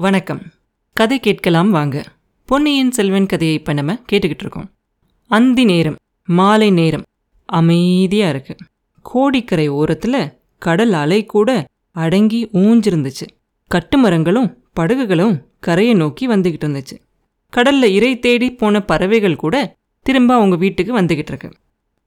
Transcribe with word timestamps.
வணக்கம். 0.00 0.42
கதை 0.92 1.20
கேட்கலாம் 1.20 1.70
வாங்க. 1.70 2.04
பொன்னியின் 2.44 2.90
செல்வன் 2.90 3.26
கதையை 3.26 3.56
இப்போ 3.56 3.72
நம்ம 3.72 3.96
கேட்டுக்கிட்டு 4.12 4.40
இருக்கோம். 4.40 4.70
அந்தி 5.26 5.64
நேரம் 5.64 5.96
மாலை 6.24 6.70
நேரம் 6.70 7.02
அமைதியாக 7.44 8.30
இருக்கு. 8.30 8.56
கோடிக்கரை 9.02 9.68
ஓரத்தில் 9.68 10.32
கடல் 10.58 10.92
அலை 10.92 11.26
கூட 11.26 11.66
அடங்கி 11.92 12.48
ஊஞ்சிருந்துச்சு. 12.52 13.26
கட்டுமரங்களும் 13.70 14.54
படகுகளும் 14.72 15.46
கரையை 15.60 15.94
நோக்கி 15.94 16.28
வந்துக்கிட்டு 16.28 16.68
இருந்துச்சு. 16.68 16.96
கடல்ல 17.56 17.84
இறை 17.84 18.18
தேடி 18.18 18.54
போன 18.54 18.80
பறவைகள் 18.80 19.36
கூட 19.36 19.76
திரும்ப 20.02 20.34
அவங்க 20.34 20.56
வீட்டுக்கு 20.56 21.00
வந்துக்கிட்டு 21.00 21.32
இருக்கு. 21.32 21.52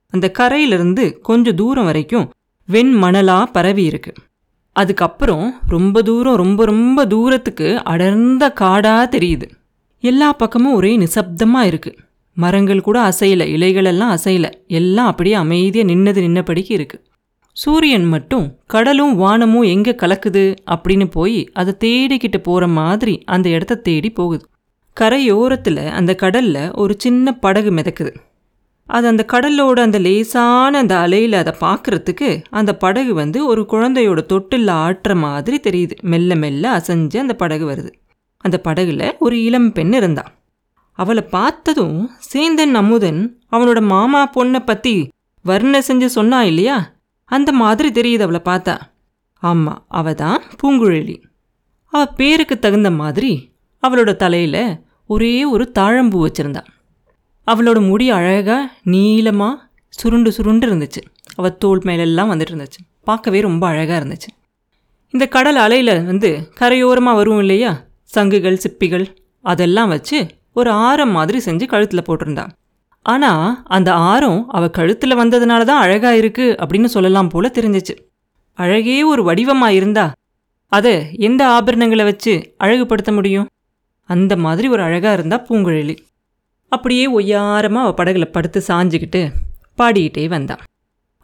அந்த 0.10 0.32
கரையிலிருந்து 0.32 1.20
கொஞ்சம் 1.20 1.56
தூரம் 1.56 1.86
வரைக்கும் 1.86 2.32
வெண்மணலா 2.70 3.44
பரவி 3.44 3.88
இருக்குது 3.88 4.30
அதுக்கப்புறம் 4.76 5.46
ரொம்ப 5.68 6.02
தூரம் 6.02 6.36
ரொம்ப 6.36 6.66
ரொம்ப 6.66 7.06
தூரத்துக்கு 7.06 7.68
அடர்ந்த 7.84 8.44
காடாக 8.62 9.04
தெரியுது. 9.16 9.48
எல்லா 10.04 10.30
பக்கமும் 10.34 10.74
ஒரே 10.74 10.92
நிசப்தமாக 10.98 11.70
இருக்குது 11.72 12.00
மரங்கள் 12.38 12.82
கூட 12.82 12.98
அசையலை 13.02 13.46
இலைகளெல்லாம் 13.56 14.14
அசையலை. 14.18 14.50
எல்லாம் 14.80 15.10
அப்படியே 15.12 15.36
அமைதியாக 15.36 15.90
நின்னது 15.92 16.20
நின்னபடிக்கு 16.28 16.74
இருக்குது 16.80 17.04
சூரியன் 17.58 18.06
மட்டும் 18.06 18.46
கடலும் 18.66 19.14
வானமும் 19.16 19.68
எங்கே 19.74 19.94
கலக்குது 20.02 20.44
அப்படின்னு 20.74 21.06
போய் 21.12 21.40
அதை 21.54 21.74
தேடிக்கிட்டு 21.80 22.40
போகிற 22.44 22.68
மாதிரி 22.80 23.16
அந்த 23.26 23.48
இடத்த 23.50 23.82
தேடி 23.88 24.10
போகுது. 24.10 24.44
கரையோரத்தில் 24.98 25.84
அந்த 26.00 26.12
கடலில் 26.16 26.72
ஒரு 26.82 26.94
சின்ன 26.98 27.34
படகு 27.44 27.72
மிதக்குது. 27.72 28.14
அது 28.92 29.08
அந்த 29.08 29.24
கடலோட 29.34 29.80
அந்த 29.80 30.00
லேசான 30.00 30.78
அந்த 30.78 30.94
அலையில் 30.98 31.34
அதை 31.34 31.54
பார்க்கறதுக்கு 31.60 32.30
அந்த 32.50 32.72
படகு 32.76 33.14
வந்து 33.14 33.40
ஒரு 33.46 33.62
குழந்தையோட 33.70 34.22
தொட்டில் 34.26 34.68
ஆட்டுற 34.68 35.16
மாதிரி 35.16 35.58
தெரியுது. 35.68 35.96
மெல்ல 36.02 36.36
மெல்ல 36.36 36.64
அசைஞ்சு 36.72 37.20
அந்த 37.20 37.34
படகு 37.34 37.66
வருது. 37.72 37.92
அந்த 38.38 38.58
படகுல 38.64 39.12
ஒரு 39.20 39.44
இளம் 39.44 39.72
பெண் 39.72 39.94
இருந்தா. 39.94 40.26
அவளை 40.92 41.24
பார்த்ததும் 41.24 42.00
சேந்தன் 42.34 42.74
அமுதன் 42.74 43.22
அவனோட 43.52 43.82
மாமா 43.82 44.32
பொண்ணை 44.36 44.60
பற்றி 44.66 44.96
வர்ண 45.46 45.80
செஞ்சு 45.80 46.06
சொன்னா 46.06 46.44
இல்லையா? 46.44 46.78
அந்த 47.32 47.52
மாதிரி 47.52 47.90
தெரியுது 47.92 48.22
அவளை 48.22 48.42
பார்த்தா. 48.46 48.76
ஆமாம் 49.44 49.86
அவ 49.88 50.14
தான் 50.14 50.42
பூங்குழலி. 50.60 51.18
அவள் 51.94 52.16
பேருக்கு 52.16 52.60
தகுந்த 52.60 52.92
மாதிரி 52.92 53.32
அவளோட 53.84 54.12
தலையில் 54.16 54.64
ஒரே 55.10 55.46
ஒரு 55.46 55.72
தாழம்பூ 55.80 56.18
வச்சுருந்தான் 56.26 56.70
அவளோட 57.48 57.88
முடி 57.88 58.10
அழகாக 58.10 58.72
நீளமாக 58.84 59.62
சுருண்டு 59.90 60.32
சுருண்டு 60.32 60.66
இருந்துச்சு. 60.68 61.02
அவள் 61.36 61.58
தோல் 61.58 61.82
மேலெல்லாம் 61.84 62.30
வந்துட்டு 62.32 62.54
இருந்துச்சு. 62.54 62.80
பார்க்கவே 63.04 63.42
ரொம்ப 63.42 63.68
அழகாக 63.68 64.06
இருந்துச்சு. 64.06 64.30
இந்த 65.14 65.28
கடல் 65.28 65.56
அலையில் 65.56 66.06
வந்து 66.06 66.30
கரையோரமாக 66.60 67.16
வரும் 67.16 67.40
இல்லையா? 67.40 67.72
சங்குகள் 68.04 68.62
சிப்பிகள் 68.64 69.06
அதெல்லாம் 69.42 69.90
வச்சு 69.90 70.28
ஒரு 70.54 70.70
ஆரம் 70.70 71.12
மாதிரி 71.12 71.40
செஞ்சு 71.46 71.66
கழுத்தில் 71.66 72.08
போட்டிருந்தான் 72.10 72.52
ஆனால் 73.06 73.64
அந்த 73.64 73.94
ஆரம் 73.94 74.48
அவள் 74.48 74.70
கழுத்தில் 74.70 75.16
வந்ததுனால 75.16 75.64
தான் 75.64 75.82
அழகாக 75.82 76.18
இருக்குது 76.18 76.56
அப்படின்னு 76.62 76.86
சொல்லலாம் 76.86 77.28
போல 77.28 77.52
தெரிஞ்சிச்சு. 77.54 77.96
அழகே 78.54 79.04
ஒரு 79.04 79.24
வடிவமாக 79.24 79.74
இருந்தா 79.74 80.06
அதை 80.68 80.94
எந்த 81.18 81.42
ஆபரணங்களை 81.48 82.04
வச்சு 82.04 82.56
அழகுபடுத்த 82.64 83.12
முடியும்? 83.14 83.48
அந்த 84.10 84.36
மாதிரி 84.36 84.68
ஒரு 84.68 84.82
அழகாக 84.82 85.14
இருந்தால் 85.14 85.46
பூங்குழலி. 85.50 85.96
அப்படியே 86.76 87.06
ஒய்யாரமாக 87.18 87.86
அவள் 87.86 87.98
படகுல 88.00 88.26
படுத்து 88.26 88.60
சாஞ்சுக்கிட்டு 88.68 89.22
பாடிக்கிட்டே 89.78 90.26
வந்தான் 90.28 90.62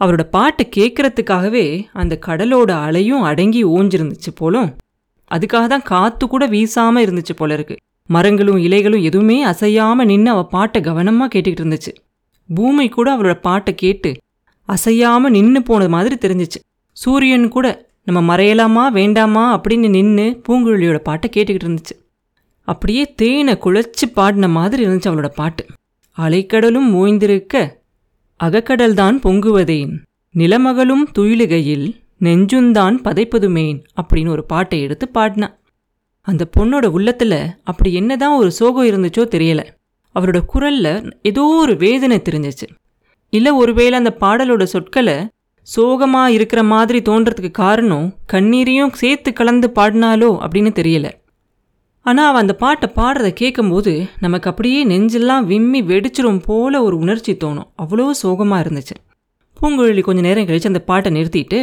அவரோட 0.02 0.23
பாட்டை 0.36 0.64
கேட்கறதுக்காகவே 0.76 1.64
அந்த 2.02 2.14
கடலோட 2.26 2.72
அலையும் 2.88 3.22
அடங்கி 3.22 3.62
ஓஞ்சிருந்துச்சு 3.76 4.31
போலும். 4.36 4.70
அதுக்காக 5.31 5.66
தான் 5.67 5.86
காற்று 5.92 6.26
கூட 6.28 6.44
வீசாமல் 6.48 7.06
இருந்துச்சு 7.06 7.34
போல 7.36 7.54
இருக்கு 7.54 7.76
மரங்களும் 8.09 8.58
இலைகளும் 8.58 9.06
எதுவுமே 9.09 9.38
அசையாமல் 9.44 10.09
நின்று 10.12 10.31
அவள் 10.31 10.52
பாட்டை 10.56 10.81
கவனமாக 10.81 11.30
கேட்டுக்கிட்டு 11.34 11.64
இருந்துச்சு. 11.64 11.94
பூமி 12.50 12.86
கூட 12.89 13.08
அவளோட 13.16 13.38
பாட்டை 13.48 13.73
கேட்டு 13.76 14.11
அசையாமல் 14.70 15.36
நின்று 15.38 15.61
போனது 15.64 15.89
மாதிரி 15.89 16.17
தெரிஞ்சிச்சு. 16.26 16.60
சூரியன் 16.98 17.48
கூட 17.49 17.67
நம்ம 18.04 18.20
மறையலாமா 18.30 18.83
வேண்டாமா? 18.89 19.45
அப்படின்னு 19.58 19.89
நின்று 19.89 20.27
பூங்குழலியோட 20.48 20.99
பாட்டை 21.10 21.30
கேட்டுக்கிட்டு 21.36 21.67
இருந்துச்சு. 21.67 21.95
அப்படியே 22.67 23.14
தேனை 23.14 23.54
குழைச்சி 23.54 24.11
பாடின 24.14 24.48
மாதிரி 24.48 24.86
இருந்துச்சு 24.86 25.10
அவளோட 25.10 25.28
பாட்டு. 25.28 25.66
அலைக்கடலும் 26.17 26.94
ஓய்ந்திருக்க 26.94 27.72
அகக்கடல்தான் 28.44 29.20
பொங்குவதேன் 29.23 29.98
நிலமகளும் 30.36 31.05
துயிலுகையில் 31.17 32.02
நெஞ்சுந்தான் 32.22 32.98
பதைப்பதுமேன் 33.04 33.83
அப்படின்னு 34.02 34.28
ஒரு 34.28 34.45
பாட்டை 34.45 34.82
எடுத்து 34.82 35.10
பாடினா. 35.14 35.55
அந்த 36.22 36.50
பொண்ணோட 36.58 36.86
உள்ளத்தில் 36.86 37.48
அப்படி 37.64 37.94
என்னதான் 37.94 38.38
ஒரு 38.38 38.52
சோகம் 38.52 38.86
இருந்துச்சோ 38.86 39.28
தெரியல. 39.28 39.66
அவரோட 40.20 40.42
குரல்ல 40.54 41.11
ஏதோ 41.22 41.44
ஒரு 41.44 41.78
வேதனை 41.78 42.22
தெரிஞ்சிச்சு. 42.30 42.67
இல்லை 43.30 43.52
ஒருவேளை 43.52 43.94
அந்த 43.94 44.17
பாடலோட 44.20 44.64
சொற்களை 44.64 45.30
சோகமாக 45.61 46.32
இருக்கிற 46.32 46.64
மாதிரி 46.64 47.02
தோன்றதுக்கு 47.11 47.52
காரணம் 47.52 48.16
கண்ணீரையும் 48.34 48.94
சேர்த்து 48.94 49.34
கலந்து 49.34 49.72
பாடினாலோ 49.76 50.45
அப்படின்னு 50.45 50.72
தெரியலை. 50.80 51.11
ஆனால் 52.10 52.28
அவள் 52.30 52.42
அந்த 52.42 52.54
பாட்டை 52.64 52.88
பாடுறத 52.95 53.30
கேட்கும்போது 53.42 53.94
நமக்கு 54.20 54.50
அப்படியே 54.50 54.86
நெஞ்செல்லாம் 54.92 55.48
விம்மி 55.52 55.82
வெடிச்சிரும் 55.82 56.42
போல 56.45 56.84
ஒரு 56.84 56.95
உணர்ச்சி 56.98 57.34
தோணும். 57.34 57.68
அவ்வளோ 57.84 58.06
சோகமாக 58.22 58.64
இருந்துச்சு. 58.64 58.95
பூங்குழலி 59.58 60.02
கொஞ்சம் 60.08 60.28
நேரம் 60.28 60.46
கழித்து 60.46 60.72
அந்த 60.72 60.82
பாட்டை 60.90 61.12
நிறுத்திட்டு 61.17 61.60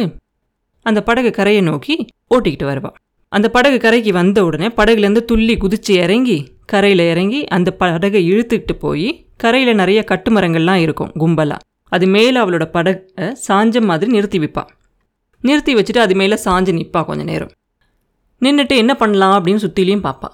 அந்த 0.85 1.03
படகு 1.03 1.29
கரையை 1.31 1.61
நோக்கி 1.61 1.95
ஓட்டிக்கிட்டு 2.35 2.65
வருவாள் 2.65 2.95
அந்த 3.31 3.47
படகு 3.49 3.77
கரைக்கு 3.77 4.11
வந்த 4.13 4.39
உடனே 4.45 4.67
படகுலேருந்து 4.67 5.21
துள்ளி 5.25 5.55
குதிச்சு 5.55 5.93
இறங்கி 6.03 6.37
கரையில் 6.65 7.03
இறங்கி 7.11 7.39
அந்த 7.47 7.71
படகை 7.71 8.21
இழுத்துக்கிட்டு 8.31 8.73
போய் 8.79 9.07
கரையில் 9.37 9.75
நிறைய 9.75 10.05
கட்டுமரங்கள்லாம் 10.11 10.81
இருக்கும் 10.85 11.11
கும்பலாக 11.19 11.65
அது 11.91 12.07
மேலே 12.07 12.37
அவளோட 12.39 12.65
படகை 12.65 13.33
சாஞ்ச 13.47 13.81
மாதிரி 13.81 14.11
நிறுத்தி 14.11 14.39
விற்பாள் 14.39 14.71
நிறுத்தி 15.43 15.73
வச்சுட்டு 15.75 15.97
அது 15.97 16.15
மேலே 16.15 16.37
சாஞ்சு 16.45 16.71
நிற்பா 16.77 17.01
கொஞ்ச 17.05 17.23
நேரம். 17.23 17.51
நின்றுட்டு 18.41 18.75
என்ன 18.75 18.95
பண்ணலாம் 18.95 19.35
அப்படின்னு 19.39 19.63
சுற்றிலையும் 19.65 20.05
பார்ப்பா 20.07 20.29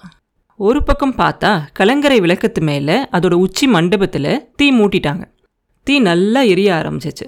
ஒரு 0.56 0.82
பக்கம் 0.82 1.14
பார்த்தா 1.14 1.50
கலங்கரை 1.72 2.20
விளக்கத்து 2.20 2.60
மேலே 2.60 2.96
அதோட 3.02 3.32
உச்சி 3.32 3.66
மண்டபத்தில் 3.66 4.52
தீ 4.56 4.66
மூட்டிட்டாங்க. 4.72 5.22
தீ 5.86 5.98
நல்லா 5.98 6.40
எரிய 6.40 6.68
ஆரம்பிச்சிச்சு. 6.74 7.26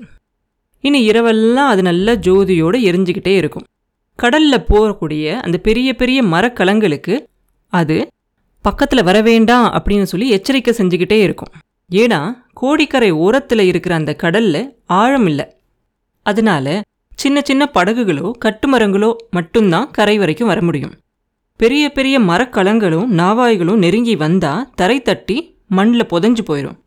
இனி 0.81 1.09
இரவெல்லாம் 1.09 1.71
அது 1.73 1.83
நல்லா 1.83 2.13
ஜோதியோடு 2.13 2.79
எரிஞ்சுக்கிட்டே 2.89 3.35
இருக்கும். 3.37 3.67
கடலில் 4.19 4.67
போகக்கூடிய 4.69 5.35
அந்த 5.35 5.59
பெரிய 5.59 5.95
பெரிய 5.95 6.23
மரக்கலங்களுக்கு 6.23 7.15
அது 7.73 7.97
பக்கத்தில் 8.65 9.03
வர 9.03 9.21
வேண்டாம் 9.21 9.67
அப்படின்னு 9.73 10.03
சொல்லி 10.03 10.29
எச்சரிக்கை 10.29 10.75
செஞ்சுக்கிட்டே 10.79 11.19
இருக்கும். 11.21 11.53
ஏன்னா 11.91 12.21
கோடிக்கரை 12.53 13.11
ஓரத்தில் 13.11 13.69
இருக்கிற 13.71 13.95
அந்த 13.95 14.15
கடலில் 14.15 14.75
ஆழம் 14.87 15.27
இல்லை. 15.27 15.47
அதனால 16.23 16.83
சின்ன 17.15 17.41
சின்ன 17.45 17.71
படகுகளோ 17.75 18.31
கட்டுமரங்களோ 18.45 19.11
மட்டும்தான் 19.31 19.91
கரை 19.91 20.19
வரைக்கும் 20.19 20.47
வர 20.47 20.61
முடியும். 20.63 20.95
பெரிய 21.61 21.93
பெரிய 21.93 22.21
மரக்கலங்களும் 22.21 23.11
நாவாய்களும் 23.21 23.77
நெருங்கி 23.77 24.17
வந்தா 24.17 24.71
தரை 24.75 25.03
தட்டி 25.03 25.37
மண்ணில் 25.69 26.11
புதஞ்சு 26.11 26.43
போயிடும் 26.49 26.79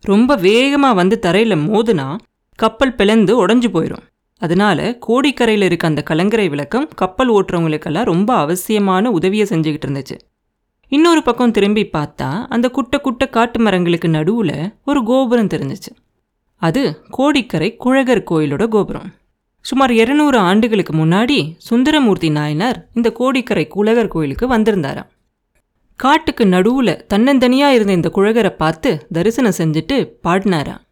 ரொம்ப 0.00 0.36
வேகமாக 0.36 0.94
வந்து 0.94 1.18
தரையில் 1.18 1.58
மோதுனா 1.58 2.18
கப்பல் 2.58 2.94
பிளந்து 2.94 3.46
உடஞ்சு 3.46 3.68
போயிடும் 3.72 4.04
அதனால 4.42 4.98
கோடிக்கரையில் 5.08 5.62
இருக்க 5.62 5.86
அந்த 5.86 6.02
கலங்கரை 6.02 6.48
விளக்கம் 6.48 6.88
கப்பல் 6.94 7.30
ஓட்டுறவங்களுக்கெல்லாம் 7.30 8.04
ரொம்ப 8.04 8.34
அவசியமான 8.34 9.10
உதவியை 9.10 9.46
செஞ்சுக்கிட்டு 9.50 9.86
இருந்துச்சு. 9.86 10.16
இன்னொரு 10.92 11.22
பக்கம் 11.22 11.50
திரும்பி 11.50 11.88
பார்த்தா 11.92 12.46
அந்த 12.48 12.68
குட்டை 12.68 13.00
குட்டை 13.00 13.28
காட்டு 13.28 13.60
மரங்களுக்கு 13.60 14.08
நடுவில் 14.08 14.58
ஒரு 14.84 15.04
கோபுரம் 15.04 15.46
தெரிஞ்சிச்சு. 15.46 15.92
அது 16.62 16.82
கோடிக்கரை 17.10 17.76
குழகர் 17.76 18.24
கோயிலோட 18.30 18.68
கோபுரம். 18.68 19.08
சுமார் 19.68 19.92
இருநூறு 19.92 20.38
ஆண்டுகளுக்கு 20.38 20.92
முன்னாடி 20.96 21.36
சுந்தரமூர்த்தி 21.68 22.28
நாயனார் 22.30 22.78
இந்த 22.94 23.08
கோடிக்கரை 23.10 23.64
குழகர் 23.66 24.08
கோயிலுக்கு 24.08 24.46
வந்திருந்தாராம். 24.52 25.08
காட்டுக்கு 26.00 26.44
நடுவுல 26.44 26.90
தன்னந்தனியா 27.14 27.68
இருந்த 27.68 27.92
இந்த 27.92 28.10
குழகரை 28.14 28.52
பார்த்து 28.56 28.90
தரிசனம் 29.12 29.56
செஞ்சுட்டு 29.58 29.96
பாடினாராம். 30.24 30.82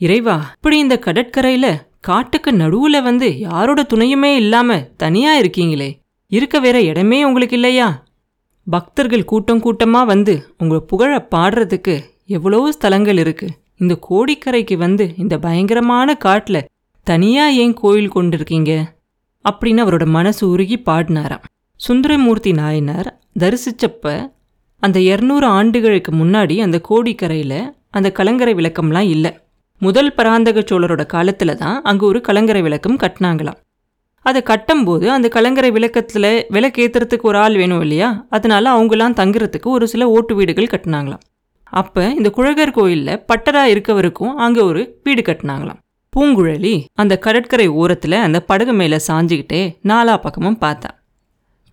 இறைவா 0.00 0.36
இப்படி 0.56 0.78
இந்த 0.78 0.98
கடற்கரையில 1.06 1.66
காட்டுக்கு 2.00 2.50
நடுவுல 2.52 3.02
வந்து 3.02 3.38
யாரோட 3.38 3.86
துணையுமே 3.94 4.32
இல்லாம 4.34 4.78
தனியா 4.96 5.38
இருக்கீங்களே? 5.38 5.90
இருக்க 6.32 6.58
வேற 6.58 6.82
இடமே 6.82 7.24
உங்களுக்கு 7.24 7.54
இல்லையா? 7.54 7.88
பக்தர்கள் 8.66 9.24
கூட்டம் 9.24 9.62
கூட்டமா 9.62 10.02
வந்து 10.12 10.34
உங்களை 10.58 10.82
புகழ 10.86 11.26
பாடுறதுக்கு 11.34 11.96
எவ்வளோ 12.26 12.72
ஸ்தலங்கள் 12.80 13.18
இருக்கு. 13.18 13.48
இந்த 13.76 13.94
கோடிக்கரைக்கு 14.10 14.76
வந்து 14.76 15.04
இந்த 15.16 15.38
பயங்கரமான 15.38 16.14
காட்டில் 16.14 16.62
தனியாக 17.06 17.52
ஏன் 17.52 17.74
கோயில் 17.74 18.14
கொண்டிருக்கீங்க? 18.14 18.72
அப்படின்னு 19.44 19.80
அவரோட 19.84 20.06
மனசு 20.06 20.48
உருகி 20.48 20.82
பாடினாராம். 20.86 21.44
சுந்தரமூர்த்தி 21.76 22.52
நாயனார் 22.52 23.08
தரிசிச்சப்ப 23.38 24.32
அந்த 24.82 24.98
இரநூறு 25.00 25.46
ஆண்டுகளுக்கு 25.58 26.12
முன்னாடி 26.12 26.56
அந்த 26.58 26.80
கோடிக்கரையில் 26.88 27.72
அந்த 27.90 28.12
கலங்கரை 28.12 28.54
விளக்கம்லாம் 28.54 29.08
இல்லை. 29.08 29.32
முதல் 29.78 30.14
பராந்தக 30.14 30.60
சோழரோட 30.60 31.06
காலத்தில் 31.06 31.56
தான் 31.56 31.82
அங்கே 31.82 32.06
ஒரு 32.06 32.20
கலங்கரை 32.20 32.62
விளக்கம் 32.62 32.98
கட்டினாங்களாம். 32.98 33.58
அதை 34.26 34.42
கட்டும்போது 34.42 35.06
அந்த 35.06 35.28
கலங்கரை 35.28 35.70
விளக்கத்தில் 35.70 36.46
விளக்கேற்றுறதுக்கு 36.52 37.22
ஒரு 37.22 37.38
ஆள் 37.38 37.56
வேணும் 37.56 37.80
இல்லையா? 37.80 38.26
அதனால 38.28 38.64
அவங்களாம் 38.76 39.18
தங்குறதுக்கு 39.20 39.68
ஒரு 39.76 39.88
சில 39.88 40.08
ஓட்டு 40.08 40.34
வீடுகள் 40.34 40.72
கட்டினாங்களாம். 40.74 41.24
அப்போ 41.64 42.02
இந்த 42.16 42.30
குழகர் 42.30 42.72
கோயிலில் 42.72 43.20
பட்டரா 43.32 43.62
இருக்கவருக்கும் 43.74 44.34
அங்கே 44.34 44.60
ஒரு 44.60 45.00
வீடு 45.02 45.22
கட்டினாங்களாம். 45.22 45.80
பூங்குழலி 46.16 46.84
அந்த 46.94 47.18
கடற்கரை 47.18 47.66
ஓரத்தில் 47.68 48.12
அந்த 48.12 48.38
படகு 48.42 48.72
மேலே 48.72 48.98
சாஞ்சிக்கிட்டே 49.08 49.60
நாலா 49.84 50.14
பக்கமும் 50.16 50.58
பார்த்தா. 50.60 50.90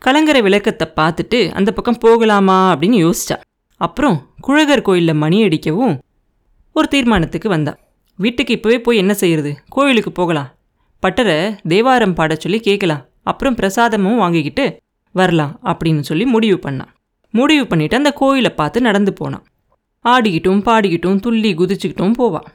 கலங்கரை 0.02 0.42
விளக்கத்தை 0.42 0.88
பார்த்துட்டு 0.96 1.52
அந்த 1.52 1.72
பக்கம் 1.72 1.98
போகலாமா 1.98 2.58
அப்படின்னு 2.74 2.98
யோசிச்சா. 3.06 3.38
அப்புறம் 3.82 4.18
குழகர் 4.42 4.82
கோயிலில் 4.82 5.14
மணி 5.14 5.44
அடிக்கவும் 5.44 5.96
ஒரு 6.74 6.88
தீர்மானத்துக்கு 6.88 7.50
வந்தா. 7.50 7.74
வீட்டுக்கு 8.20 8.54
இப்போவே 8.56 8.78
போய் 8.78 8.98
என்ன 8.98 9.14
செய்யறது? 9.14 9.52
கோயிலுக்கு 9.70 10.12
போகலாம். 10.12 10.50
பட்டரை 11.04 11.56
தேவாரம் 11.68 12.14
பாட 12.14 12.36
சொல்லி 12.36 12.60
கேட்கலாம் 12.60 13.04
அப்புறம் 13.24 13.56
பிரசாதமும் 13.56 14.16
வாங்கிக்கிட்டு 14.16 14.66
வரலாம் 15.12 15.60
அப்படின்னு 15.64 16.00
சொல்லி 16.00 16.26
முடிவு 16.26 16.70
பண்ணான் 16.70 16.92
முடிவு 17.34 17.68
பண்ணிட்டு 17.68 17.96
அந்த 17.96 18.12
கோயிலை 18.12 18.52
பார்த்து 18.52 18.82
நடந்து 18.82 19.14
போனான் 19.14 19.46
ஆடிக்கிட்டும் 20.06 20.62
பாடிக்கிட்டும் 20.62 21.20
துள்ளி 21.20 21.54
குதிச்சுக்கிட்டும் 21.54 22.14
போவான் 22.14 22.48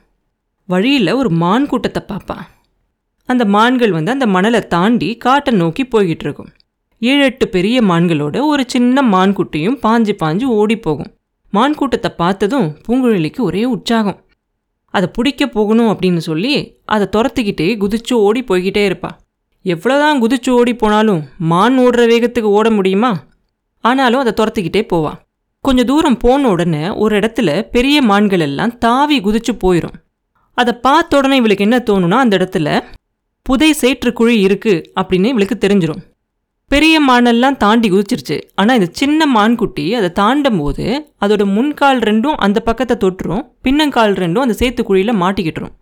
வழியில் 0.73 1.13
ஒரு 1.13 1.31
மான் 1.43 1.67
கூட்டத்தை 1.67 2.03
பார்ப்பான். 2.07 2.45
அந்த 3.29 3.45
மான்கள் 3.55 3.93
வந்து 3.97 4.11
அந்த 4.13 4.27
மணலை 4.35 4.61
தாண்டி 4.75 5.09
காட்டை 5.25 5.53
நோக்கி 5.55 5.85
போய்கிட்டு 5.85 6.27
இருக்கும். 6.27 6.51
ஏழு 7.03 7.23
எட்டு 7.25 7.47
பெரிய 7.49 7.79
மான்களோட 7.83 8.37
ஒரு 8.47 8.63
சின்ன 8.67 9.03
மான்குட்டியும் 9.15 9.79
பாஞ்சு 9.85 10.13
பாஞ்சு 10.23 10.47
ஓடி 10.61 10.77
போகும். 10.79 11.11
மான் 11.53 11.75
கூட்டத்தை 11.75 12.11
பார்த்ததும் 12.17 12.69
பூங்குழலிக்கு 12.85 13.41
ஒரே 13.41 13.63
உற்சாகம். 13.75 14.19
அதை 14.95 15.07
பிடிக்க 15.13 15.43
போகணும் 15.47 15.91
அப்படின்னு 15.93 16.23
சொல்லி 16.29 16.55
அதை 16.95 17.07
துரத்துக்கிட்டே 17.17 17.69
குதிச்சு 17.83 18.15
ஓடி 18.27 18.41
போய்கிட்டே 18.43 18.85
இருப்பா. 18.91 19.11
எவ்வளோதான் 19.65 20.21
குதிச்சு 20.23 20.51
ஓடி 20.51 20.73
போனாலும் 20.75 21.21
மான் 21.51 21.77
ஓடுற 21.79 22.03
வேகத்துக்கு 22.13 22.51
ஓட 22.59 22.69
முடியுமா? 22.71 23.13
ஆனாலும் 23.85 24.23
அதை 24.23 24.33
துரத்துக்கிட்டே 24.41 24.83
போவா. 24.93 25.13
கொஞ்சம் 25.65 25.89
தூரம் 25.91 26.17
போன 26.17 26.49
உடனே 26.49 26.85
ஒரு 27.03 27.15
இடத்துல 27.19 27.51
பெரிய 27.75 27.97
மான்கள் 28.03 28.45
எல்லாம் 28.47 28.73
தாவி 28.79 29.19
குதிச்சு 29.21 29.53
போயிடும் 29.65 29.97
அதை 30.59 30.73
பார்த்த 30.87 31.19
உடனே 31.19 31.37
இவளுக்கு 31.41 31.67
என்ன 31.67 31.79
தோணுனா 31.91 32.17
அந்த 32.25 32.35
இடத்துல 32.39 32.71
புதை 33.47 33.69
சேற்றுக்குழி 33.83 34.35
இருக்குது 34.47 34.47
இருக்கு 34.47 34.75
அப்படின்னு 35.01 35.31
இவளுக்கு 35.33 35.57
தெரிஞ்சிடும் 35.59 36.03
பெரிய 36.71 36.97
மானெல்லாம் 37.07 37.57
தாண்டி 37.63 37.89
குதிச்சிருச்சு. 37.91 38.37
ஆனால் 38.55 38.77
இந்த 38.79 38.89
சின்ன 39.01 39.27
மான்குட்டி 39.37 39.85
அதை 39.99 40.09
தாண்டும் 40.21 40.59
போது 40.61 40.85
அதோட 41.25 41.43
முன்கால் 41.57 42.01
ரெண்டும் 42.09 42.37
அந்த 42.47 42.59
பக்கத்தை 42.69 42.95
தொட்டுரும் 43.05 43.43
பின்னங்கால் 43.65 44.15
ரெண்டும் 44.23 44.45
அந்த 44.45 44.55
சேத்துக்குழியில் 44.61 45.21
மாட்டிக்கிட்டுரும். 45.23 45.75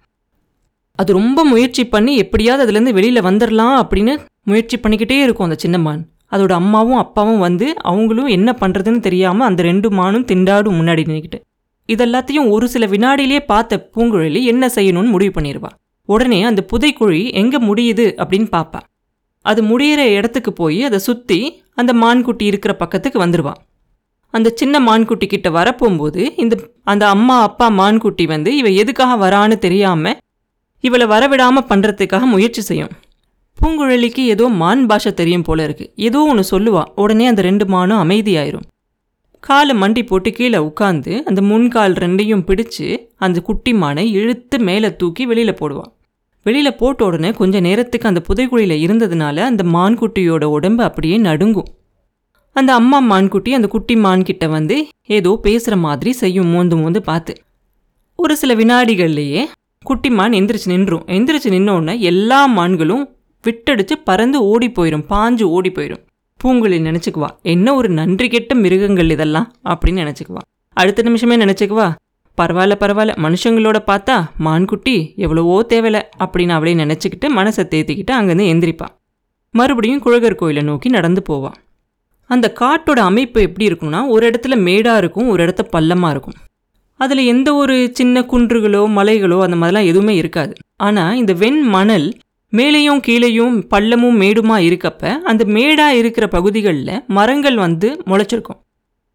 அது 0.98 1.10
ரொம்ப 1.18 1.44
முயற்சி 1.44 1.82
பண்ணி 1.84 2.14
எப்படியாவது 2.16 2.64
அதுலேருந்து 2.64 2.96
வெளியில் 2.98 3.26
வந்துடலாம் 3.28 3.76
அப்படின்னு 3.82 4.14
முயற்சி 4.42 4.76
பண்ணிக்கிட்டே 4.76 5.18
இருக்கும் 5.26 5.48
அந்த 5.48 5.58
சின்ன 5.64 5.78
மான். 5.78 6.02
அதோட 6.34 6.52
அம்மாவும் 6.62 7.00
அப்பாவும் 7.04 7.44
வந்து 7.46 7.68
அவங்களும் 7.90 8.32
என்ன 8.36 8.50
பண்ணுறதுன்னு 8.60 9.00
தெரியாமல் 9.06 9.48
அந்த 9.50 9.60
ரெண்டு 9.70 9.90
மானும் 10.00 10.26
திண்டாடும் 10.32 10.78
முன்னாடி 10.80 11.04
நின்றுக்கிட்டு 11.06 11.40
இதெல்லாத்தையும் 11.94 12.50
ஒரு 12.54 12.66
சில 12.74 12.86
வினாடியிலேயே 12.94 13.42
பார்த்த 13.52 13.82
பூங்குழலி 13.94 14.42
என்ன 14.52 14.64
செய்யணும்னு 14.76 15.14
முடிவு 15.14 15.32
பண்ணிடுவா. 15.36 15.70
உடனே 16.08 16.38
அந்த 16.50 16.60
புதைக்குழி 16.72 17.22
எங்கே 17.40 17.58
முடியுது 17.68 18.06
அப்படின்னு 18.22 18.48
பார்ப்பா 18.56 18.80
அது 19.44 19.60
முடியிற 19.62 20.00
இடத்துக்கு 20.18 20.50
போய் 20.52 20.80
அதை 20.88 20.98
சுற்றி 21.08 21.38
அந்த 21.80 21.92
மான்குட்டி 22.02 22.44
இருக்கிற 22.50 22.72
பக்கத்துக்கு 22.80 23.18
வந்துடுவான் 23.24 23.60
அந்த 24.34 24.48
சின்ன 24.60 24.80
மான்குட்டி 24.86 25.26
கிட்ட 25.26 25.48
வரப்போகும்போது 25.50 26.22
இந்த 26.42 26.54
அந்த 26.92 27.04
அம்மா 27.14 27.36
அப்பா 27.42 27.66
மான்குட்டி 27.78 28.24
வந்து 28.32 28.50
இவ 28.56 28.68
எதுக்காக 28.82 29.14
வரான்னு 29.24 29.56
தெரியாமல் 29.66 30.18
இவளை 30.84 31.06
வரவிடாமல் 31.12 31.66
பண்ணுறதுக்காக 31.70 32.26
முயற்சி 32.34 32.62
செய்யும். 32.68 32.92
பூங்குழலிக்கு 33.58 34.22
ஏதோ 34.34 34.44
மான் 34.60 34.84
பாஷை 34.90 35.10
தெரியும் 35.14 35.46
போல 35.48 35.66
இருக்குது 35.68 35.90
ஏதோ 36.08 36.20
ஒன்று 36.30 36.44
சொல்லுவா. 36.52 36.82
உடனே 37.02 37.24
அந்த 37.26 37.42
ரெண்டு 37.48 37.64
மானும் 37.66 38.02
அமைதியாயிரும். 38.04 38.66
காலை 39.42 39.74
மண்டி 39.76 40.02
போட்டு 40.06 40.30
கீழே 40.32 40.58
உட்காந்து 40.58 41.12
அந்த 41.28 41.40
முன்கால் 41.42 41.94
ரெண்டையும் 42.02 42.44
பிடிச்சு 42.48 42.86
அந்த 43.16 43.38
குட்டி 43.40 43.72
மானை 43.72 44.04
இழுத்து 44.18 44.56
மேலே 44.58 44.88
தூக்கி 44.96 45.24
வெளியில் 45.26 45.58
போடுவான். 45.60 45.90
வெளியில் 46.46 46.76
போட்ட 46.76 47.04
உடனே 47.04 47.30
கொஞ்ச 47.32 47.60
நேரத்துக்கு 47.60 48.08
அந்த 48.08 48.20
புதைக்குழியில் 48.28 48.76
இருந்ததுனால 48.86 49.36
அந்த 49.50 49.62
மான்குட்டியோட 49.64 50.44
உடம்பு 50.56 50.82
அப்படியே 50.84 51.16
நடுங்கும். 51.18 51.70
அந்த 52.56 52.70
அம்மா 52.74 52.98
மான்குட்டி 53.00 53.50
அந்த 53.52 53.68
குட்டி 53.68 53.96
மான்கிட்ட 53.96 54.48
வந்து 54.48 54.76
ஏதோ 55.06 55.32
பேசுகிற 55.42 55.76
மாதிரி 55.76 56.12
செய்யும் 56.12 56.52
மோந்து 56.54 56.76
மோந்து 56.76 57.02
பார்த்து 57.02 57.34
ஒரு 58.18 58.36
சில 58.36 58.54
வினாடிகள்லேயே 58.54 59.42
குட்டி 59.84 60.10
மான் 60.10 60.32
எந்திரிச்சு 60.32 60.66
நின்றும். 60.66 61.04
எந்திரிச்சு 61.16 61.50
நின்னோடனே 61.50 61.94
எல்லா 62.10 62.40
மான்களும் 62.56 63.04
விட்டடிச்சு 63.44 63.94
பறந்து 64.04 64.38
ஓடி 64.52 64.68
போயிடும் 64.68 65.04
பாஞ்சு 65.12 65.44
ஓடி 65.56 65.70
போயிடும் 65.70 66.02
பூங்குழி 66.44 66.78
நினச்சிக்குவா. 66.88 67.28
என்ன 67.42 67.74
ஒரு 67.74 67.88
நன்றி 67.88 68.28
கெட்ட 68.28 68.54
மிருகங்கள் 68.54 69.10
இதெல்லாம்? 69.10 69.54
அப்படின்னு 69.64 70.04
நினச்சிக்குவா. 70.04 70.44
அடுத்த 70.76 71.02
நிமிஷமே 71.02 71.36
நினச்சிக்குவா 71.36 71.94
பரவாயில்ல 72.40 72.74
பரவாயில்ல 72.80 73.14
மனுஷங்களோட 73.16 73.78
பார்த்தா 73.86 74.24
மான்குட்டி 74.38 75.14
எவ்வளவோ 75.16 75.62
தேவையில்லை 75.62 76.08
அப்படின்னு 76.18 76.48
அவளே 76.48 76.74
நினச்சிக்கிட்டு 76.74 77.28
மனசை 77.28 77.64
தேத்திக்கிட்டு 77.64 78.10
அங்கேருந்து 78.10 78.46
எந்திரிப்பாள் 78.52 78.94
மறுபடியும் 79.50 80.00
குழகர் 80.00 80.34
கோயிலை 80.34 80.62
நோக்கி 80.62 80.88
நடந்து 80.88 81.22
போவான் 81.22 81.54
அந்த 82.30 82.52
காட்டோட 82.60 82.98
அமைப்பு 82.98 83.40
எப்படி 83.40 83.66
இருக்கும்னா 83.68 84.08
ஒரு 84.08 84.30
இடத்துல 84.30 84.56
மேடாக 84.56 84.98
இருக்கும் 84.98 85.28
ஒரு 85.28 85.42
இடத்த 85.42 85.68
பள்ளமாக 85.72 86.10
இருக்கும். 86.10 86.34
அதில் 86.96 87.18
எந்த 87.18 87.54
ஒரு 87.54 87.90
சின்ன 87.92 88.20
குன்றுகளோ 88.20 88.82
மலைகளோ 88.96 89.40
அந்த 89.40 89.56
மாதிரிலாம் 89.56 89.84
எதுவுமே 89.84 90.14
இருக்காது. 90.14 90.52
ஆனால் 90.76 91.16
இந்த 91.16 91.32
வெண் 91.32 91.60
மணல் 91.60 92.06
மேலேயும் 92.52 93.02
கீழேயும் 93.06 93.56
பள்ளமும் 93.70 94.16
மேடுமா 94.22 94.56
இருக்கப்ப 94.68 95.10
அந்த 95.30 95.44
மேடாக 95.44 95.98
இருக்கிற 96.00 96.28
பகுதிகளில் 96.28 97.04
மரங்கள் 97.06 97.56
வந்து 97.56 97.88
முளைச்சிருக்கும். 98.06 98.60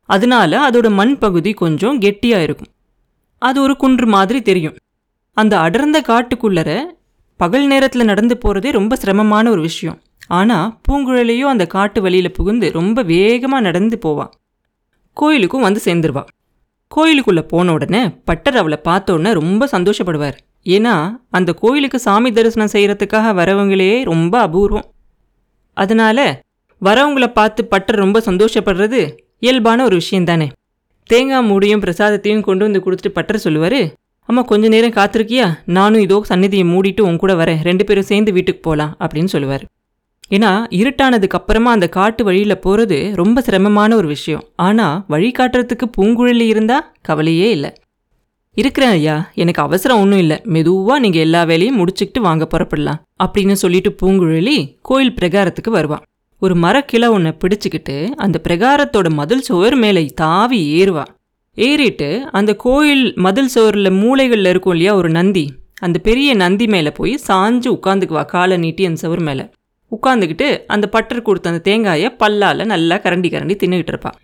அதனால 0.09 0.69
அதோட 0.69 0.87
மண் 0.91 1.17
பகுதி 1.17 1.53
கொஞ்சம் 1.53 1.97
கெட்டியாக 1.99 2.43
இருக்கும். 2.43 2.71
அது 3.41 3.61
ஒரு 3.61 3.75
குன்று 3.77 4.07
மாதிரி 4.07 4.41
தெரியும். 4.41 4.75
அந்த 5.37 5.53
அடர்ந்த 5.59 6.01
காட்டுக்குள்ளர 6.01 6.79
பகல் 7.39 7.65
நேரத்தில் 7.67 8.09
நடந்து 8.11 8.37
போகிறதே 8.37 8.71
ரொம்ப 8.71 8.95
சிரமமான 8.95 9.49
ஒரு 9.49 9.61
விஷயம். 9.61 9.99
ஆனால் 10.27 10.67
பூங்குழலியும் 10.85 11.51
அந்த 11.53 11.65
காட்டு 11.67 12.01
வழியில் 12.01 12.31
புகுந்து 12.31 12.71
ரொம்ப 12.71 13.01
வேகமாக 13.01 13.63
நடந்து 13.63 13.97
போவான் 13.97 14.31
கோயிலுக்கும் 15.17 15.61
வந்து 15.61 15.81
சேர்ந்துருவா. 15.85 16.23
கோயிலுக்குள்ளே 16.91 17.41
போன 17.41 17.71
உடனே 17.71 18.01
பட்டர் 18.09 18.57
அவளை 18.57 18.77
பார்த்த 18.77 19.13
உடனே 19.13 19.31
ரொம்ப 19.33 19.67
சந்தோஷப்படுவார். 19.71 20.38
ஏன்னா 20.65 20.95
அந்த 21.38 21.50
கோயிலுக்கு 21.62 22.00
சாமி 22.00 22.29
தரிசனம் 22.31 22.73
செய்கிறதுக்காக 22.73 23.33
வரவங்களே 23.39 23.91
ரொம்ப 24.12 24.35
அபூர்வம். 24.47 24.88
அதனால் 25.77 26.27
வரவங்கள 26.81 27.25
பார்த்து 27.39 27.62
பட்டர் 27.65 28.01
ரொம்ப 28.03 28.21
சந்தோஷப்படுறது 28.25 29.01
இயல்பான 29.39 29.83
ஒரு 29.83 29.95
விஷயம் 29.95 30.29
தானே 30.31 30.47
தேங்காய் 31.10 31.48
மூடியும் 31.50 31.84
பிரசாதத்தையும் 31.86 32.45
கொண்டு 32.48 32.65
வந்து 32.65 32.84
கொடுத்துட்டு 32.86 33.17
பட்டர் 33.17 33.45
சொல்லுவார் 33.45 33.79
அம்மா 34.29 34.41
கொஞ்ச 34.41 34.65
நேரம் 34.74 34.95
காத்திருக்கியா? 34.98 35.48
நானும் 35.77 36.03
இதோ 36.05 36.17
சந்நிதியை 36.29 36.65
மூடிட்டு 36.72 37.01
உன் 37.01 37.19
கூட 37.24 37.34
வரேன். 37.34 37.60
ரெண்டு 37.62 37.84
பேரும் 37.84 38.07
சேர்ந்து 38.12 38.31
வீட்டுக்கு 38.31 38.62
போகலாம் 38.67 38.93
அப்படின்னு 39.03 39.31
சொல்லுவார். 39.34 39.63
ஏன்னா 40.36 40.51
இருட்டானதுக்கு 40.79 41.38
அப்புறமா 41.39 41.72
அந்த 41.72 41.88
காட்டு 41.98 42.22
வழியில் 42.24 42.62
போகிறது 42.63 42.98
ரொம்ப 43.15 43.41
சிரமமான 43.41 43.95
ஒரு 43.95 44.07
விஷயம். 44.07 44.43
ஆனால் 44.67 45.03
வழி 45.13 45.29
காட்டுறதுக்கு 45.39 45.88
பூங்குழலி 45.98 46.48
இருந்தால் 46.53 46.88
கவலையே 47.01 47.50
இல்லை. 47.50 47.72
இருக்கிறேன் 48.55 48.89
ஐயா. 48.89 49.31
எனக்கு 49.33 49.62
அவசரம் 49.62 50.00
ஒன்றும் 50.00 50.19
இல்லை. 50.19 50.38
மெதுவாக 50.43 51.00
நீங்கள் 51.00 51.21
எல்லா 51.21 51.43
வேலையும் 51.43 51.79
முடிச்சுக்கிட்டு 51.79 52.19
வாங்க 52.19 52.47
புறப்படலாம். 52.53 53.00
அப்படின்னு 53.24 53.51
சொல்லிட்டு 53.51 53.95
பூங்குழலி 54.01 54.57
கோயில் 54.81 55.13
பிரகாரத்துக்கு 55.21 55.69
வருவான் 55.69 56.03
ஒரு 56.39 56.55
மரக்கிளை 56.55 57.07
ஒன்றை 57.09 57.33
பிடிச்சிக்கிட்டு 57.39 58.09
அந்த 58.09 58.41
பிரகாரத்தோட 58.47 59.09
மதில் 59.09 59.41
சுவர் 59.41 59.75
மேலே 59.75 60.05
தாவி 60.05 60.62
ஏறுவா. 60.81 61.03
ஏறிட்டு 61.55 62.29
அந்த 62.31 62.55
கோயில் 62.55 63.13
மதில் 63.15 63.47
சுவரில் 63.47 63.91
மூளைகளில் 63.91 64.50
இருக்கும் 64.50 64.74
இல்லையா 64.74 64.95
ஒரு 64.95 65.09
நந்தி. 65.09 65.45
அந்த 65.79 66.00
பெரிய 66.00 66.33
நந்தி 66.33 66.67
மேலே 66.67 66.91
போய் 66.91 67.19
சாஞ்சு 67.27 67.77
உட்காந்துக்குவா 67.77 68.25
காலை 68.25 68.57
நீட்டி 68.57 68.85
அந்த 68.85 69.00
சுவர் 69.00 69.19
மேலே. 69.19 69.45
உட்காந்துக்கிட்டு 69.91 70.47
அந்த 70.67 70.89
பட்டர் 70.89 71.21
கொடுத்த 71.21 71.50
அந்த 71.50 71.62
தேங்காயை 71.62 72.09
பல்லால் 72.19 72.65
நல்லா 72.65 72.95
கரண்டி 72.95 73.29
கரண்டி 73.29 73.55
தின்னுக்கிட்டு 73.62 73.91
இருப்பாள் 73.93 74.17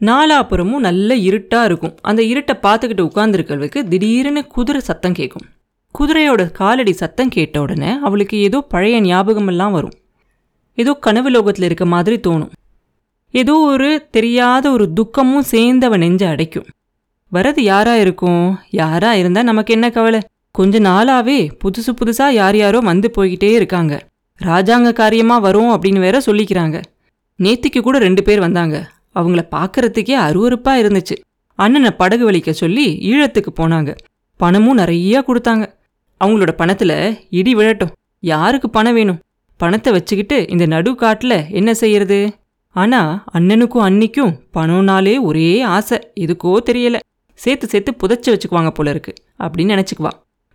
நாலாப்புறமும் 0.00 0.78
நல்ல 0.78 1.14
இருட்டாக 1.14 1.64
இருக்கும். 1.64 1.96
அந்த 2.02 2.22
இருட்டை 2.22 2.54
பார்த்துக்கிட்டு 2.62 3.08
உட்காந்துருக்கிறவளுக்கு 3.10 3.88
திடீர்னு 3.88 4.46
குதிரை 4.46 4.80
சத்தம் 4.80 5.12
கேட்கும். 5.12 5.46
குதிரையோட 5.98 6.50
காலடி 6.50 6.92
சத்தம் 6.92 7.28
கேட்ட 7.28 7.60
உடனே 7.60 7.98
அவளுக்கு 8.02 8.38
ஏதோ 8.38 8.60
பழைய 8.60 9.00
ஞாபகமெல்லாம் 9.00 9.72
வரும். 9.72 9.92
ஏதோ 10.74 10.92
கனவு 10.92 11.30
லோகத்தில் 11.30 11.64
இருக்க 11.64 11.86
மாதிரி 11.86 12.20
தோணும். 12.28 12.50
ஏதோ 13.30 13.54
ஒரு 13.54 14.08
தெரியாத 14.10 14.70
ஒரு 14.70 14.92
துக்கமும் 14.92 15.42
சேர்ந்து 15.42 15.86
அவன் 15.86 15.98
நெஞ்ச 15.98 16.28
அடைக்கும். 16.28 16.66
வரது 17.32 17.60
யாரா 17.60 17.96
இருக்கும்? 17.96 18.58
யாரா 18.70 19.14
இருந்தா 19.14 19.42
நமக்கு 19.42 19.74
என்ன 19.74 19.90
கவலை? 19.90 20.20
கொஞ்ச 20.50 20.80
நாளாவே 20.80 21.48
புதுசு 21.64 21.92
புதுசா 22.00 22.30
யார் 22.30 22.56
யாரோ 22.56 22.78
வந்து 22.78 23.10
போய்கிட்டே 23.16 23.50
இருக்காங்க. 23.52 24.08
ராஜாங்க 24.44 24.92
காரியமா 24.92 25.38
வரும் 25.38 25.70
அப்படின்னு 25.70 25.98
வேற 25.98 26.18
சொல்லிக்கிறாங்க. 26.26 26.82
நேத்திக்கு 27.38 27.80
கூட 27.80 27.98
ரெண்டு 27.98 28.22
பேர் 28.22 28.40
வந்தாங்க. 28.40 28.90
அவங்கள 29.16 29.42
பார்க்கறதுக்கே 29.50 30.16
அருவருப்பா 30.26 30.72
இருந்துச்சு. 30.82 31.16
அண்ணனை 31.54 31.90
படகு 31.90 32.30
வலிக்க 32.30 32.50
சொல்லி 32.50 32.86
ஈழத்துக்கு 33.12 33.50
போனாங்க. 33.56 33.96
பணமும் 34.36 34.78
நிறையா 34.78 35.20
கொடுத்தாங்க. 35.26 35.64
அவங்களோட 36.24 36.52
பணத்துல 36.58 37.18
இடி 37.30 37.54
விழட்டும். 37.54 37.92
யாருக்கு 38.20 38.70
பணம் 38.70 38.94
வேணும்? 38.94 39.20
பணத்தை 39.56 39.92
வச்சுக்கிட்டு 39.92 40.48
இந்த 40.48 40.66
நடு 40.66 40.94
காட்டில் 40.94 41.44
என்ன 41.50 41.74
செய்யறது? 41.74 42.32
ஆனா 42.70 43.24
அண்ணனுக்கும் 43.34 43.84
அன்னிக்கும் 43.88 44.38
பணம்னாலே 44.54 45.20
ஒரே 45.20 45.60
ஆசை. 45.60 45.98
எதுக்கோ 46.20 46.56
தெரியல. 46.70 46.96
சேர்த்து 47.34 47.66
சேர்த்து 47.66 47.94
புதைச்சி 48.02 48.28
வச்சுக்குவாங்க 48.28 48.70
போல 48.70 48.90
இருக்கு 48.90 49.12
அப்படின்னு 49.38 49.74
நினச்சிக்குவா. 49.74 50.10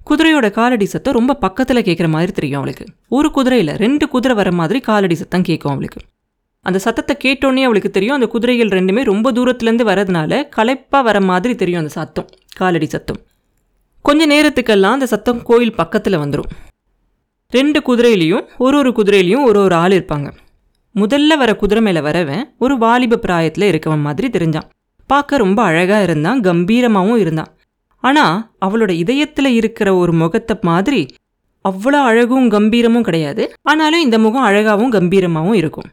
குதிரையோட 0.09 0.51
காலடி 0.51 0.85
சத்தம் 0.85 1.13
ரொம்ப 1.13 1.33
பக்கத்தில் 1.33 1.83
கேட்குற 1.83 2.09
மாதிரி 2.09 2.31
தெரியும் 2.31 2.59
அவளுக்கு. 2.59 2.85
ஒரு 3.07 3.31
குதிரையில் 3.31 3.75
ரெண்டு 3.75 4.07
குதிரை 4.07 4.35
வர 4.35 4.51
மாதிரி 4.51 4.79
காலடி 4.79 5.15
சத்தம் 5.15 5.41
கேட்கும் 5.41 5.71
அவளுக்கு. 5.71 6.01
அந்த 6.67 6.79
சத்தத்தை 6.85 7.13
கேட்டோன்னே 7.23 7.61
அவளுக்கு 7.67 7.89
தெரியும். 7.89 8.15
அந்த 8.17 8.27
குதிரைகள் 8.33 8.73
ரெண்டுமே 8.77 9.01
ரொம்ப 9.11 9.27
தூரத்துலேருந்து 9.37 9.85
வரதுனால 9.91 10.41
களைப்பாக 10.55 11.03
வர 11.07 11.17
மாதிரி 11.29 11.53
தெரியும் 11.61 11.81
அந்த 11.83 11.93
சத்தம் 11.99 12.27
காலடி 12.59 12.87
சத்தம். 12.95 13.19
கொஞ்ச 14.05 14.21
நேரத்துக்கெல்லாம் 14.33 14.95
அந்த 14.97 15.07
சத்தம் 15.13 15.39
கோயில் 15.49 15.77
பக்கத்தில் 15.79 16.21
வந்துடும் 16.23 16.51
ரெண்டு 17.53 17.79
குதிரையிலையும் 17.87 18.43
ஒரு 18.65 18.75
ஒரு 18.81 18.91
குதிரையிலையும் 18.97 19.45
ஒரு 19.49 19.59
ஒரு 19.59 19.75
ஆள் 19.75 19.95
இருப்பாங்க. 19.97 20.27
முதல்ல 20.95 21.37
வர 21.41 21.51
குதிரை 21.61 21.81
மேலே 21.83 22.01
வரவன் 22.07 22.43
ஒரு 22.63 22.75
வாலிப 22.83 23.19
பிராயத்தில் 23.25 23.65
இருக்கவன் 23.71 24.05
மாதிரி 24.07 24.27
தெரிஞ்சான். 24.27 24.67
பார்க்க 25.09 25.37
ரொம்ப 25.43 25.59
அழகாக 25.69 26.05
இருந்தான் 26.07 26.39
கம்பீரமாகவும் 26.41 27.21
இருந்தான். 27.23 27.51
ஆனால் 28.03 28.35
அவளோட 28.65 28.91
இதயத்தில் 29.03 29.49
இருக்கிற 29.59 29.89
ஒரு 29.95 30.13
முகத்தை 30.21 30.55
மாதிரி 30.69 31.01
அவ்வளோ 31.65 31.99
அழகும் 32.09 32.47
கம்பீரமும் 32.49 33.07
கிடையாது. 33.07 33.43
ஆனாலும் 33.71 34.05
இந்த 34.05 34.19
முகம் 34.25 34.47
அழகாகவும் 34.49 34.93
கம்பீரமாகவும் 34.97 35.59
இருக்கும். 35.61 35.89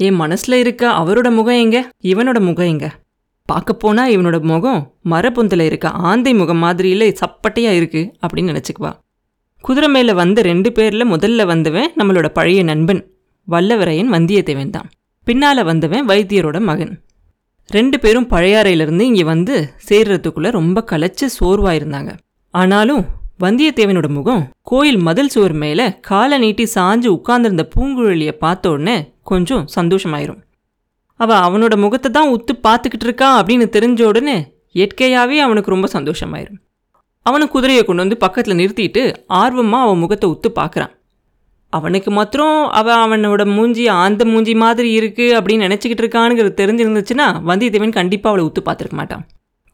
என் 0.00 0.14
மனசில் 0.14 0.54
இருக்க 0.54 0.90
அவரோட 0.90 1.34
முகம் 1.34 1.54
எங்க? 1.54 1.90
இவனோட 2.02 2.40
முகம் 2.40 2.66
எங்க? 2.66 3.00
பார்க்க 3.44 3.74
போனா 3.74 4.08
இவனோட 4.08 4.40
முகம் 4.42 4.94
மரப்பொந்தில் 5.10 5.60
இருக்க 5.60 5.88
ஆந்தை 5.88 6.34
முகம் 6.34 6.62
மாதிரியில 6.62 7.16
சப்பட்டையா 7.20 7.70
இருக்கு 7.70 8.14
அப்படின்னு 8.22 8.52
நினச்சிக்குவா. 8.52 8.92
குதிரை 9.60 9.88
மேலே 9.88 10.12
வந்த 10.12 10.42
ரெண்டு 10.42 10.72
பேரில் 10.72 11.06
முதல்ல 11.06 11.46
வந்தவன் 11.46 11.92
நம்மளோட 11.96 12.28
பழைய 12.28 12.62
நண்பன் 12.62 13.02
வல்லவரையன் 13.48 14.12
வந்தியத்தேவன் 14.12 14.70
தான். 14.70 14.88
பின்னால் 15.24 15.64
வந்தவன் 15.64 16.08
வைத்தியரோட 16.08 16.60
மகன். 16.60 16.92
ரெண்டு 17.66 18.00
பேரும் 18.00 18.26
பழையாறையிலிருந்து 18.26 19.00
இங்கே 19.00 19.24
வந்து 19.24 19.74
சேர்றதுக்குள்ள 19.88 20.50
ரொம்ப 20.50 20.84
களைச்சு 20.90 21.26
சோர்வாயிருந்தாங்க 21.40 22.12
ஆனாலும் 22.54 23.02
வந்தியத்தேவனோட 23.42 24.08
முகம் 24.08 24.44
கோயில் 24.62 24.96
மதில் 24.96 25.28
சுவர் 25.28 25.52
மேலே 25.52 25.98
காலை 26.00 26.38
நீட்டி 26.38 26.66
சாஞ்சு 26.74 27.06
உட்கார்ந்திருந்த 27.06 27.68
பூங்குழலியை 27.76 28.32
பார்த்த 28.32 28.70
உடனே 28.70 28.96
கொஞ்சம் 29.30 29.64
சந்தோஷமாயிரும். 29.76 30.40
அவ 31.20 31.30
அவனோட 31.46 31.74
முகத்தை 31.84 32.08
தான் 32.16 32.32
உத்து 32.34 32.52
பார்த்துக்கிட்டு 32.66 33.06
இருக்கா 33.08 33.28
அப்படின்னு 33.38 33.66
தெரிஞ்ச 33.76 34.00
உடனே 34.10 34.36
இயற்கையாகவே 34.78 35.38
அவனுக்கு 35.46 35.74
ரொம்ப 35.74 35.88
சந்தோஷமாயிரும். 35.96 36.58
அவனை 37.26 37.46
குதிரையை 37.54 37.82
கொண்டு 37.84 38.04
வந்து 38.04 38.18
பக்கத்தில் 38.24 38.58
நிறுத்திட்டு 38.60 39.02
ஆர்வமாக 39.40 39.86
அவன் 39.86 40.02
முகத்தை 40.02 40.26
உத்து 40.34 40.50
பார்க்குறான். 40.58 40.92
அவனுக்கு 41.72 42.10
மாத்திரம் 42.18 42.60
அவன் 42.80 43.00
அவனோட 43.04 43.42
மூஞ்சி 43.56 43.84
ஆந்த 44.02 44.22
மூஞ்சி 44.32 44.54
மாதிரி 44.62 44.90
இருக்குது 45.00 45.34
அப்படின்னு 45.38 45.66
நினச்சிக்கிட்டு 45.66 46.02
இருக்கானுங்கிறது 46.04 46.54
தெரிஞ்சிருந்துச்சுன்னா 46.60 47.26
வந்தியத்தேவன் 47.50 47.98
கண்டிப்பாக 47.98 48.32
அவளை 48.32 48.44
உத்து 48.48 48.62
பார்த்துருக்க 48.68 48.98
மாட்டான். 49.00 49.24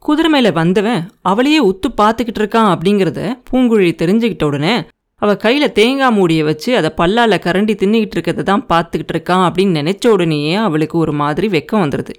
குதிரை 0.05 0.29
மேலே 0.33 0.49
வந்தவன் 0.59 0.99
அவளையே 1.29 1.59
உத்து 1.69 1.87
பார்த்துக்கிட்டு 2.01 2.41
இருக்கான் 2.41 2.71
அப்படிங்கிறத 2.73 3.21
பூங்குழி 3.47 3.87
தெரிஞ்சுக்கிட்ட 4.01 4.45
உடனே 4.49 4.73
அவள் 5.21 5.37
கையில் 5.37 5.71
தேங்காய் 5.71 6.11
மூடியை 6.11 6.43
வச்சு 6.43 6.69
அதை 6.77 6.89
பல்லால் 6.97 7.43
கரண்டி 7.45 7.73
தின்னுக்கிட்டு 7.81 8.15
இருக்கிறத 8.17 8.43
தான் 8.43 8.65
பார்த்துக்கிட்டு 8.71 9.13
இருக்கான் 9.15 9.43
அப்படின்னு 9.47 9.79
நினச்ச 9.81 10.07
உடனேயே 10.07 10.55
அவளுக்கு 10.67 10.97
ஒரு 10.97 11.13
மாதிரி 11.21 11.47
வெக்கம் 11.47 11.83
வந்துடுது 11.83 12.15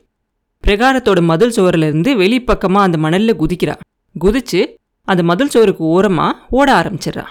பிரகாரத்தோட 0.65 1.21
மதில் 1.23 1.55
சுவரிலிருந்து 1.57 2.11
வெளிப்பக்கமாக 2.21 2.87
அந்த 2.87 2.99
மணலில் 2.99 3.38
குதிக்கிறா. 3.38 3.75
குதிச்சு 4.17 4.61
அந்த 5.09 5.23
மதில் 5.23 5.53
சுவருக்கு 5.55 5.85
ஓரமாக 5.97 6.38
ஓட 6.50 6.69
ஆரம்பிச்சிடுறா. 6.81 7.26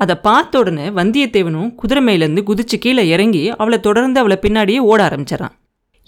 அதை 0.00 0.14
பார்த்த 0.26 0.58
உடனே 0.58 0.86
வந்தியத்தேவனும் 0.88 1.70
குதிரை 1.74 2.02
மேலேருந்து 2.04 2.42
குதிச்சு 2.50 2.76
கீழே 2.78 3.04
இறங்கி 3.08 3.42
அவளை 3.50 3.78
தொடர்ந்து 3.80 4.20
அவளை 4.20 4.36
பின்னாடியே 4.42 4.80
ஓட 4.90 5.00
ஆரம்பிச்சிடறான். 5.08 5.54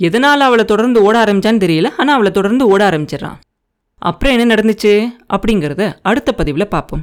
எதனால் 0.01 0.41
அவளை 0.41 0.65
தொடர்ந்து 0.65 0.99
ஓட 1.03 1.15
ஆரம்பிச்சான்னு 1.25 1.63
தெரியல 1.65 1.89
ஆனால் 1.97 2.15
அவளை 2.15 2.33
தொடர்ந்து 2.33 2.67
ஓட 2.69 2.83
ஆரம்பிச்சிடறான். 2.91 3.39
அப்புறம் 4.03 4.35
என்ன 4.37 4.55
நடந்துச்சு 4.55 4.93
அப்படிங்கிறத 5.37 5.83
அடுத்த 6.03 6.33
பதிவில் 6.33 6.73
பார்ப்போம். 6.75 7.03